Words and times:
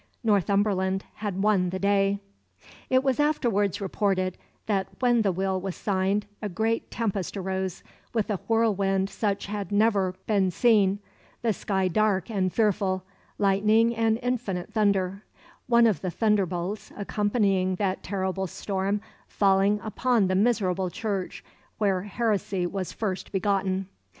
Northumberland 0.23 1.03
had 1.17 1.43
won 1.43 1.69
the 1.69 1.77
day. 1.77 2.17
It 2.89 3.03
was 3.03 3.19
afterwards 3.19 3.79
reported 3.79 4.35
that 4.65 4.87
when 4.99 5.21
the 5.21 5.31
will 5.31 5.61
was 5.61 5.75
signed 5.75 6.25
a 6.41 6.49
great 6.49 6.89
tempest 6.89 7.37
arose, 7.37 7.83
with 8.11 8.31
a 8.31 8.37
whirlwind 8.47 9.11
such 9.11 9.43
as 9.47 9.51
had 9.53 9.71
never 9.71 10.15
been 10.25 10.49
seen, 10.49 10.97
the 11.43 11.53
sky 11.53 11.87
dark 11.87 12.31
and 12.31 12.51
fearful, 12.51 13.03
lightning 13.37 13.95
and 13.95 14.17
infinite 14.23 14.73
thunder; 14.73 15.23
one 15.67 15.85
of 15.85 16.01
the 16.01 16.09
thunderbolts 16.09 16.91
accompanying 16.97 17.75
that 17.75 18.01
terrible 18.01 18.47
storm 18.47 19.01
falling 19.27 19.79
upon 19.83 20.25
the 20.25 20.33
miserable 20.33 20.89
church 20.89 21.43
where 21.77 22.01
heresy 22.01 22.65
was 22.65 22.91
first 22.91 23.31
begotten.... 23.31 23.87